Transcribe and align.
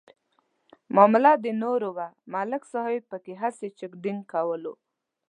معامله 0.95 1.31
د 1.43 1.45
نور 1.61 1.81
وه 1.95 2.07
ملک 2.33 2.63
صاحب 2.73 3.01
پکې 3.11 3.33
هسې 3.41 3.67
چک 3.79 3.91
ډینک 4.03 4.23
کولو. 4.33 4.73